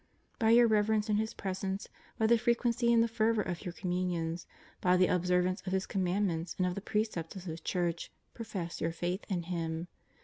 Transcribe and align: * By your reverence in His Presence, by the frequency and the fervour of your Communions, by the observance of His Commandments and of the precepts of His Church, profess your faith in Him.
* 0.23 0.25
By 0.39 0.49
your 0.49 0.65
reverence 0.65 1.11
in 1.11 1.17
His 1.17 1.35
Presence, 1.35 1.87
by 2.17 2.25
the 2.25 2.39
frequency 2.39 2.91
and 2.91 3.03
the 3.03 3.07
fervour 3.07 3.43
of 3.43 3.61
your 3.63 3.71
Communions, 3.71 4.47
by 4.81 4.97
the 4.97 5.05
observance 5.05 5.61
of 5.67 5.73
His 5.73 5.85
Commandments 5.85 6.55
and 6.57 6.65
of 6.65 6.73
the 6.73 6.81
precepts 6.81 7.35
of 7.35 7.43
His 7.43 7.59
Church, 7.61 8.11
profess 8.33 8.81
your 8.81 8.93
faith 8.93 9.23
in 9.29 9.43
Him. 9.43 9.87